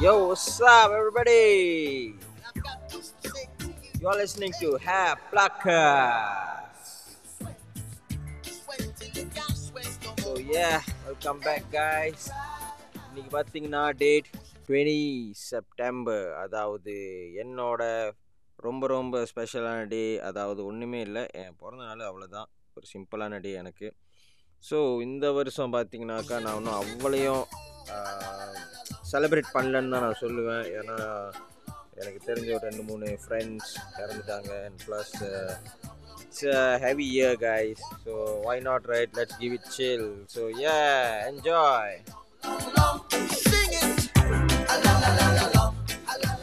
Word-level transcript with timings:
Yo, 0.00 0.28
what's 0.28 0.60
up, 0.62 0.90
everybody? 0.90 2.14
You're 4.00 4.14
listening 4.14 4.52
to 4.60 4.78
Hair 4.78 5.16
Pluckers. 5.30 6.64
So, 10.18 10.38
yeah, 10.48 10.80
welcome 11.06 11.40
back, 11.40 11.64
guys. 11.72 12.22
இன்னைக்கு 13.08 13.30
பார்த்தீங்கன்னா 13.36 13.82
date 14.02 14.28
twenty 14.66 14.98
September 15.44 16.26
அதாவது 16.42 16.94
என்னோட 17.42 17.82
ரொம்ப 18.58 18.86
ரொம்ப 18.94 19.22
ஸ்பெஷலான 19.30 19.86
டே 19.88 20.02
அதாவது 20.28 20.60
ஒன்றுமே 20.70 21.00
இல்லை 21.08 21.24
என் 21.40 21.56
பிறந்த 21.62 21.82
நாள் 21.84 22.08
அவ்வளோதான் 22.10 22.48
ஒரு 22.76 22.86
சிம்பிளான 22.94 23.40
டே 23.46 23.52
எனக்கு 23.62 23.88
ஸோ 24.62 24.78
இந்த 25.06 25.26
வருஷம் 25.38 25.74
பார்த்தீங்கன்னாக்கா 25.76 26.38
நான் 26.46 26.58
ஒன்றும் 26.60 26.78
அவ்வளையும் 26.82 27.44
செலிப்ரேட் 29.12 29.54
பண்ணலன்னு 29.56 29.92
தான் 29.94 30.04
நான் 30.06 30.22
சொல்லுவேன். 30.24 30.66
ஏன்னா 30.78 30.96
எனக்கு 32.00 32.20
தெரிஞ்ச 32.28 32.48
ஒரு 32.56 32.64
ரெண்டு 32.68 32.82
மூணு 32.90 33.06
ஃப்ரெண்ட்ஸ் 33.22 33.72
இறந்துட்டாங்க. 34.02 34.50
And 34.66 34.78
plus 34.86 35.14
it's 36.24 36.44
heavy 36.84 37.06
year 37.16 37.38
guys 37.46 37.82
so 38.04 38.12
why 38.48 38.62
not 38.68 38.86
right 38.94 39.14
let's 39.18 39.38
give 39.42 39.54
it 39.58 39.70
chill 39.78 40.08
so 40.34 40.42
uh 40.66 40.76
enjoy 41.30 41.96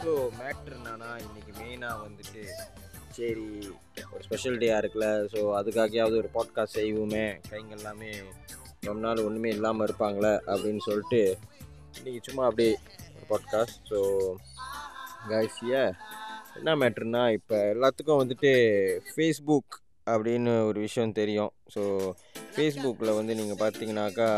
so 0.04 0.12
matter 0.40 0.74
என்னன்னா 0.78 1.10
இன்றைக்கி 1.26 1.52
மெயினாக 1.62 1.96
வந்துட்டு 2.06 2.42
சரி 3.16 3.46
ஒரு 4.12 4.22
ஸ்பெஷல் 4.26 4.58
டேயாக 4.62 4.80
இருக்குல்ல. 4.82 5.08
ஸோ 5.32 5.40
அதுக்காகயாவது 5.60 6.16
ஒரு 6.22 6.28
பாட்காஸ்ட் 6.36 6.78
செய்வோமே. 6.80 7.26
கைங்க 7.50 7.72
எல்லாமே 7.78 8.10
ரொம்ப 8.86 9.00
நாள் 9.06 9.24
ஒன்றுமே 9.28 9.50
இல்லாமல் 9.56 9.86
இருப்பாங்களே 9.88 10.32
அப்படின்னு 10.52 10.82
சொல்லிட்டு 10.88 11.22
இன்றைக்கி 11.98 12.20
சும்மா 12.26 12.42
அப்படியே 12.48 12.72
பாட்காஸ்ட் 13.30 13.78
ஸோ 13.90 13.98
காய்ஸியா 15.30 15.80
என்ன 16.58 16.74
மேட்ருனா 16.80 17.22
இப்போ 17.36 17.56
எல்லாத்துக்கும் 17.74 18.20
வந்துட்டு 18.20 18.50
ஃபேஸ்புக் 19.08 19.74
அப்படின்னு 20.12 20.52
ஒரு 20.68 20.78
விஷயம் 20.84 21.14
தெரியும். 21.18 21.52
ஸோ 21.74 21.82
ஃபேஸ்புக்கில் 22.52 23.16
வந்து 23.18 23.32
நீங்கள் 23.40 23.60
பார்த்தீங்கன்னாக்கா 23.62 24.28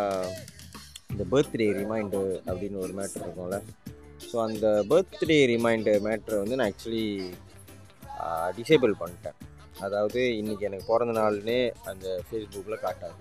இந்த 1.12 1.25
பர்த்டே 1.33 1.69
ரிமைண்டு 1.81 2.22
அப்படின்னு 2.48 2.81
ஒரு 2.84 2.94
மேட்ரு 2.98 3.22
இருக்கும்ல. 3.25 3.58
ஸோ 4.28 4.38
அந்த 4.47 4.66
பர்த்டே 4.92 5.38
ரிமைண்டு 5.53 5.94
மேட்ரை 6.08 6.38
வந்து 6.42 6.58
நான் 6.61 6.70
ஆக்சுவலி 6.72 7.06
டிசேபிள் 8.58 8.94
பண்ணிட்டேன். 9.03 9.38
அதாவது 9.86 10.22
இன்றைக்கி 10.41 10.66
எனக்கு 10.70 10.91
பிறந்த 10.92 11.14
நாள்னு 11.20 11.58
அந்த 11.92 12.06
ஃபேஸ்புக்கில் 12.27 12.84
காட்டாது. 12.86 13.20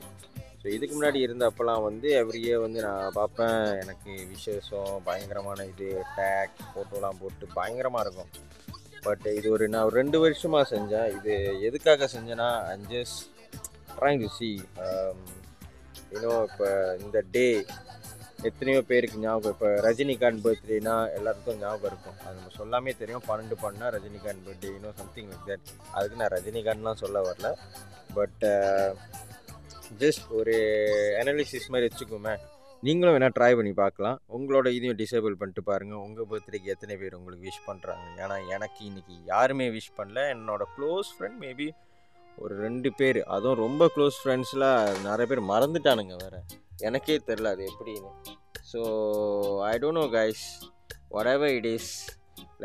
ஸோ 0.61 0.67
இதுக்கு 0.75 0.93
முன்னாடி 0.95 1.19
இருந்தப்பெல்லாம் 1.25 1.83
வந்து 1.87 2.07
எவ்ரி 2.21 2.39
இயர் 2.45 2.63
வந்து 2.65 2.79
நான் 2.85 3.17
பார்ப்பேன். 3.17 3.59
எனக்கு 3.83 4.11
விசேஷம் 4.31 4.89
பயங்கரமான 5.07 5.65
இது 5.73 5.87
டேக் 6.17 6.55
ஃபோட்டோலாம் 6.71 7.19
போட்டு 7.21 7.45
பயங்கரமாக 7.59 8.05
இருக்கும். 8.05 8.31
பட் 9.05 9.27
இது 9.39 9.47
ஒரு 9.55 9.65
நான் 9.73 9.85
ஒரு 9.89 9.95
ரெண்டு 10.01 10.17
வருஷமாக 10.23 10.65
செஞ்சேன். 10.73 11.07
இது 11.17 11.33
எதுக்காக 11.67 12.09
செஞ்சேன்னா 12.15 12.49
அஞ்சஸ் 12.73 13.15
ட்ரைங் 13.97 14.23
டு 14.23 14.31
சி 14.39 14.49
இன்னும் 16.15 16.43
இப்போ 16.49 16.67
இந்த 17.05 17.17
டே 17.35 17.47
எத்தனையோ 18.49 18.81
பேருக்கு 18.89 19.23
ஞாபகம் 19.23 19.53
இப்போ 19.55 19.69
ரஜினிகாந்த் 19.85 20.43
பர்த்டேனா 20.45 20.93
எல்லாருக்கும் 21.17 21.59
ஞாபகம் 21.63 21.89
இருக்கும். 21.91 22.19
அது 22.25 22.35
நம்ம 22.37 22.53
சொல்லாமே 22.59 22.91
தெரியும். 23.01 23.25
பன்னெண்டு 23.29 23.55
பண்ணால் 23.63 23.93
ரஜினிகாந்த் 23.95 24.45
பர்த்டே 24.47 24.69
இன்னும் 24.77 24.99
சம்திங் 25.01 25.29
லைக் 25.31 25.49
தட் 25.49 25.73
அதுக்கு 25.95 26.21
நான் 26.21 26.33
ரஜினிகாந்த்லாம் 26.37 27.01
சொல்ல 27.03 27.19
வரல. 27.29 27.49
பட் 28.17 28.45
ஜஸ்ட் 30.01 30.25
ஒரு 30.39 30.55
அனாலிசிஸ் 31.21 31.69
மாதிரி 31.73 31.87
வச்சுக்கோமே 31.89 32.33
நீங்களும் 32.85 33.13
வேணால் 33.15 33.33
ட்ரை 33.37 33.49
பண்ணி 33.57 33.71
பார்க்கலாம். 33.79 34.17
உங்களோட 34.35 34.67
இதையும் 34.75 34.99
டிசேபிள் 34.99 35.33
பண்ணிட்டு 35.39 35.61
பாருங்கள் 35.69 36.03
உங்கள் 36.05 36.27
பர்த்டேக்கு 36.31 36.73
எத்தனை 36.73 36.95
பேர் 37.01 37.17
உங்களுக்கு 37.17 37.47
விஷ் 37.47 37.65
பண்ணுறாங்க 37.69 38.05
ஏன்னா 38.23 38.35
எனக்கு 38.55 38.79
இன்றைக்கி 38.89 39.15
யாருமே 39.31 39.67
விஷ் 39.77 39.95
பண்ணல. 39.97 40.21
என்னோட 40.35 40.65
க்ளோஸ் 40.75 41.09
ஃப்ரெண்ட் 41.15 41.39
மேபி 41.45 41.67
ஒரு 42.43 42.53
ரெண்டு 42.65 42.89
பேர். 42.99 43.19
அதுவும் 43.35 43.61
ரொம்ப 43.65 43.89
க்ளோஸ் 43.95 44.19
ஃப்ரெண்ட்ஸ்லாம் 44.21 45.01
நிறைய 45.07 45.25
பேர் 45.31 45.41
மறந்துட்டானுங்க 45.51 46.15
வேறு. 46.23 46.39
எனக்கே 46.89 47.17
தெரில 47.29 47.51
அது 47.55 47.65
எப்படின்னு. 47.71 48.11
So 48.71 48.81
I 49.71 49.73
don't 49.83 49.99
know 50.01 50.07
guys 50.17 50.45
whatever 51.35 51.53
it 51.59 51.69
is 51.75 51.91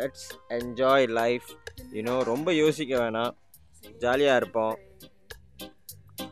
let's 0.00 0.28
enjoy 0.58 1.06
life 1.20 1.48
you know 1.96 2.16
ரொம்ப 2.32 2.52
யோசிக்க 2.62 2.92
வேணாம். 3.04 3.34
ஜாலியாக 4.04 4.40
இருப்போம். 4.40 4.76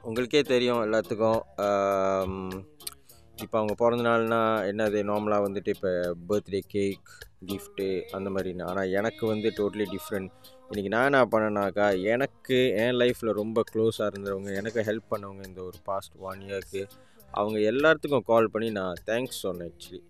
உங்களுக்கே 0.04 0.42
தெரியும் 0.42 0.82
எல்லாத்துக்கும். 0.82 1.40
இப்போ 3.42 3.56
அவங்க 3.58 3.74
பிறந்த 3.74 4.02
நாள்னா 4.08 4.40
என்னது 4.70 4.98
நார்மலாக 5.02 5.44
வந்துட்டு 5.44 5.68
இப்போ 5.68 5.90
பர்த்டே 6.28 6.60
கேக் 6.66 7.10
கிஃப்ட்டு 7.46 7.86
அந்த 8.10 8.30
மாதிரி 8.30 8.50
ஆனால் 8.62 8.90
எனக்கு 8.90 9.26
வந்து 9.26 9.48
டோட்டலி 9.56 9.86
டிஃப்ரெண்ட் 9.92 10.30
இன்றைக்கி 10.68 10.88
நான் 10.88 11.04
என்ன 11.04 11.22
பண்ணேனாக்கா 11.32 11.86
எனக்கு 12.04 12.58
என் 12.76 12.98
லைஃப்பில் 13.00 13.32
ரொம்ப 13.32 13.62
க்ளோஸாக 13.72 14.10
இருந்தவங்க 14.12 14.52
எனக்கு 14.54 14.82
ஹெல்ப் 14.82 15.08
பண்ணவங்க 15.10 15.42
இந்த 15.46 15.62
ஒரு 15.62 15.78
பாஸ்ட் 15.84 16.16
ஒன் 16.20 16.42
இயர்க்கு 16.48 16.82
அவங்க 17.34 17.58
எல்லாத்துக்கும் 17.72 18.26
கால் 18.26 18.50
பண்ணி 18.50 18.70
நான் 18.70 19.02
தேங்க்ஸ் 19.06 19.40
சொன்னேன் 19.40 19.72
actually 19.72 20.02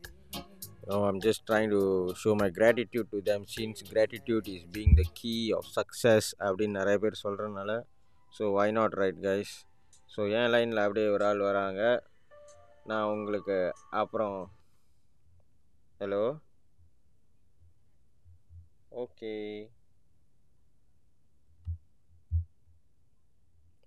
I'm 1.00 1.20
just 1.20 1.44
trying 1.50 1.70
to 1.70 1.80
show 2.22 2.32
my 2.34 2.50
gratitude 2.50 3.10
to 3.10 3.20
them 3.22 3.44
since 3.54 3.82
gratitude 3.92 4.48
is 4.48 4.66
being 4.72 4.94
the 4.96 5.04
key 5.12 5.34
of 5.52 5.68
success 5.76 6.30
அப்படின்னு 6.40 6.78
நிறைய 6.80 6.98
பேர் 6.98 7.22
சொல்கிறனால 7.22 7.72
so 8.32 8.52
why 8.52 8.70
not 8.72 8.94
right 8.94 9.20
guys 9.24 9.54
so 10.12 10.20
என் 10.38 10.50
லைனில் 10.52 10.84
அப்படியே 10.84 11.08
ஒரு 11.08 11.24
ஆள் 11.28 11.46
வராங்க. 11.48 11.82
நான் 12.90 13.10
உங்களுக்கு 13.14 13.56
அப்புறம் 14.00 14.38
hello 16.00 16.22
okay 19.02 19.34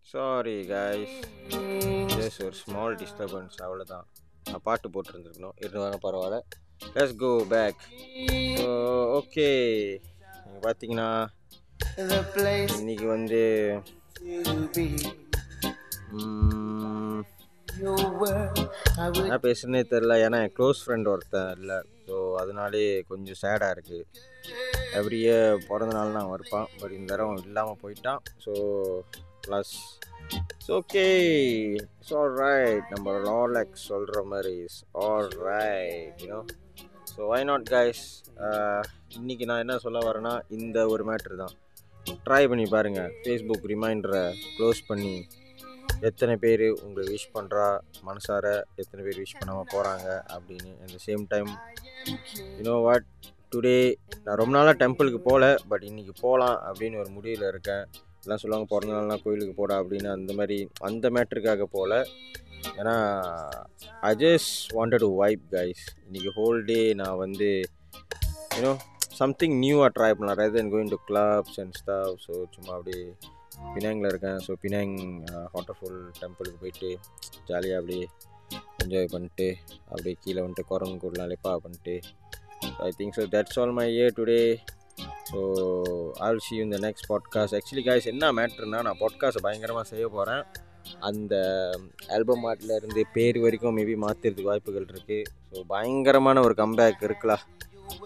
sorry 0.08 0.58
guys 0.72 1.16
just 2.14 2.44
ஒரு 2.48 2.56
ஸ்மால் 2.62 2.96
டிஸ்டர்பன்ஸ் 2.96 3.58
அவ்வளோதான் 3.66 4.06
நான் 4.46 4.64
பாட்டு 4.64 4.88
போட்டிருந்துருக்கணும். 4.90 5.58
இருந்தாங்க 5.64 5.98
பரவாயில்ல. 6.06 6.38
Let's 6.96 7.18
go 7.18 7.32
back 7.54 7.82
so 8.58 8.68
okay 9.20 9.48
பார்த்தீங்கன்னா 10.66 11.10
இன்னைக்கு 12.80 13.08
வந்து 13.08 13.42
என்ன 19.24 19.38
பேசுனே 19.46 19.82
தெரில 19.94 20.14
ஏன்னா 20.26 20.38
என் 20.46 20.56
க்ளோஸ் 20.58 20.82
ஃப்ரெண்ட் 20.84 21.10
ஒருத்தன் 21.14 21.52
இல்லை. 21.60 21.78
ஸோ 22.08 22.16
அதனாலே 22.42 22.82
கொஞ்சம் 23.12 23.40
சேடாக 23.42 23.74
இருக்குது 23.76 24.06
எவ்ரி 25.00 25.20
இயர் 25.24 25.56
பிறந்த 25.70 25.94
நாள் 25.98 26.18
நான் 26.18 26.32
வருப்பான் 26.34 26.68
பட் 26.82 26.96
இந்த 26.98 27.10
தடவை 27.14 27.42
இல்லாமல் 27.48 27.82
போயிட்டான். 27.84 28.22
So 28.46 28.54
plus 29.46 29.74
it's 30.38 30.72
okay 30.78 31.06
it's 31.80 32.14
all 32.20 32.36
right 32.44 32.86
நம்ம 32.94 33.18
லாலெக்ஸ் 33.28 33.88
சொல்கிற 33.92 34.22
மாதிரி 34.34 34.54
is 34.68 34.80
all 35.06 35.32
right 35.50 36.22
you know 36.26 36.40
so 37.14 37.28
why 37.32 37.42
not 37.52 37.68
guys 37.76 38.04
இன்றைக்கி 39.20 39.46
நான் 39.52 39.64
என்ன 39.66 39.78
சொல்ல 39.86 40.00
வரேன்னா 40.08 40.34
இந்த 40.58 40.78
ஒரு 40.94 41.04
மேட்ரு 41.10 41.36
தான். 41.44 41.54
ட்ரை 42.26 42.42
பண்ணி 42.52 42.66
பாருங்கள் 42.74 43.12
ஃபேஸ்புக் 43.22 43.68
ரிமைண்டரை 43.72 44.24
க்ளோஸ் 44.58 44.82
பண்ணி 44.88 45.14
எத்தனை 46.02 46.34
பேர் 46.44 46.66
உங்களை 46.86 47.04
விஷ் 47.12 47.34
பண்ணுறா 47.36 47.68
மனசார 48.08 48.46
எத்தனை 48.82 49.02
பேர் 49.06 49.22
விஷ் 49.22 49.40
பண்ணாமல் 49.40 49.70
போகிறாங்க 49.74 50.08
அப்படின்னு 50.36 50.72
at 50.84 51.06
same 51.06 51.24
time 51.34 51.52
you know 52.58 52.76
what 52.88 53.08
today 53.54 53.78
நான் 54.26 54.40
ரொம்ப 54.42 54.54
நாளாக 54.58 54.76
டெம்பிளுக்கு 54.82 55.20
போகல 55.28 55.46
பட் 55.72 55.84
இன்றைக்கி 55.90 56.14
போகலாம் 56.22 56.58
அப்படின்னு 56.70 57.00
ஒரு 57.04 57.10
முடிவில் 57.10 57.48
இருக்கேன். 57.52 57.86
எல்லாம் 58.24 58.42
சொல்லுவாங்க 58.42 58.68
பிறந்த 58.72 58.94
நாள்லாம் 58.96 59.24
கோயிலுக்கு 59.24 59.56
போடா 59.60 59.76
அப்படின்னு. 59.82 60.10
அந்த 60.18 60.34
மாதிரி 60.34 60.58
அந்த 60.88 61.10
மேட்ருக்காக 61.16 61.66
போகல 61.76 61.94
ஏன்னா 62.80 62.96
I 64.02 64.12
just 64.16 64.56
wanted 64.78 65.04
to 65.06 65.10
vibe 65.22 65.46
guys 65.56 65.84
இன்றைக்கி 66.08 66.32
ஹோல் 66.40 66.66
டே 66.66 66.94
நான் 66.94 67.18
வந்து 67.18 67.50
யூனோ 68.58 68.74
சம்திங் 69.22 69.56
நியூவாக 69.64 69.92
ட்ரை 69.98 70.12
பண்ணலாம். 70.14 70.40
Rather 70.42 70.72
going 70.74 70.94
to 70.96 71.00
clubs 71.10 71.60
and 71.64 71.78
stuff 71.82 72.18
so 72.28 72.34
சும்மா 72.56 72.74
அப்படியே 72.78 73.04
பினாங்கில் 73.74 74.10
இருக்கேன். 74.10 74.40
ஸோ 74.46 74.54
பினாங் 74.62 74.96
வாட்டர்ஃபால் 75.54 76.00
டெம்பிளுக்கு 76.20 76.62
போயிட்டு 76.62 76.90
ஜாலியாக 77.50 77.80
அப்படியே 77.80 78.06
என்ஜாய் 78.84 79.12
பண்ணிட்டு 79.12 79.48
அப்படியே 79.90 80.16
கீழே 80.24 80.40
வந்துட்டு 80.42 80.66
குரங்கு 80.66 80.98
கூடலாம் 81.00 81.32
லெப்பா 81.32 81.54
பண்ணிட்டு 81.64 81.96
I 82.82 82.92
think 82.98 83.18
so 83.18 83.26
that's 83.34 83.60
all 83.60 83.76
my 83.78 83.88
year 83.92 84.16
today 84.18 84.40
so 85.32 85.40
all 86.20 86.44
see 86.46 86.56
இந்த 86.58 86.78
நெக்ஸ்ட் 86.86 87.10
பாட்காஸ்ட் 87.10 87.58
ஆக்சுவலி 87.60 87.84
காய்ஸ் 87.84 88.12
என்ன 88.14 88.32
மேட்ருனா 88.34 88.82
நான் 88.82 89.02
பாட்காஸ்ட் 89.02 89.46
பயங்கரமாக 89.46 89.88
செய்ய 89.90 90.08
போகிறேன் 90.10 90.44
அந்த 91.02 91.36
ஆல்பம் 92.16 92.46
ஆர்ட்டில் 92.46 92.76
இருந்து 92.78 93.02
பேர் 93.14 93.40
வரைக்கும் 93.40 93.78
மேபி 93.78 93.96
மாற்றுறதுக்கு 94.04 94.50
வாய்ப்புகள் 94.50 94.88
இருக்குது 94.88 95.20
ஸோ 95.52 95.64
பயங்கரமான 95.68 96.42
ஒரு 96.42 96.56
கம்பேக் 96.62 97.04
இருக்கலாம் 97.04 97.44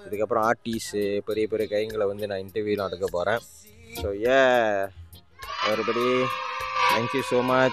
இதுக்கப்புறம் 0.05 0.45
ஆர்டிஸ்ட்டு 0.47 1.01
பெரிய 1.27 1.47
பெரிய 1.47 1.67
கைங்களை 1.71 2.05
வந்து 2.07 2.27
நான் 2.27 2.43
இன்டர்வியூலாம் 2.45 2.89
எடுக்க 2.89 3.09
போகிறேன் 3.11 3.41
so 3.99 4.07
uh 4.25 4.39
everybody 5.67 6.25
thank 6.91 7.13
you 7.13 7.21
so 7.21 7.41
much 7.43 7.67